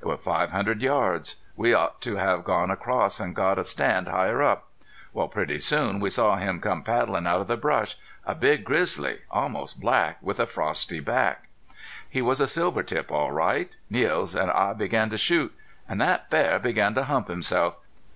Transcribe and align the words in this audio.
It 0.00 0.06
was 0.06 0.18
five 0.20 0.50
hundred 0.50 0.82
yards. 0.82 1.42
We 1.54 1.72
ought 1.72 2.00
to 2.00 2.16
have 2.16 2.42
gone 2.42 2.72
across 2.72 3.20
an' 3.20 3.34
got 3.34 3.56
a 3.56 3.62
stand 3.62 4.08
higher 4.08 4.42
up. 4.42 4.66
Well, 5.12 5.28
pretty 5.28 5.60
soon 5.60 6.00
we 6.00 6.10
saw 6.10 6.34
him 6.38 6.58
come 6.58 6.82
paddlin' 6.82 7.24
out 7.24 7.42
of 7.42 7.46
the 7.46 7.56
brush 7.56 7.96
a 8.24 8.34
big 8.34 8.64
grizzly, 8.64 9.20
almost 9.30 9.78
black, 9.80 10.18
with 10.20 10.40
a 10.40 10.46
frosty 10.46 10.98
back. 10.98 11.46
He 12.10 12.20
was 12.20 12.40
a 12.40 12.48
silvertip 12.48 13.12
all 13.12 13.30
right. 13.30 13.76
Niels 13.88 14.34
an' 14.34 14.50
I 14.50 14.72
began 14.72 15.08
to 15.10 15.16
shoot. 15.16 15.54
An' 15.88 15.98
thet 16.00 16.30
bear 16.30 16.58
began 16.58 16.94
to 16.94 17.04
hump 17.04 17.28
himself. 17.28 17.76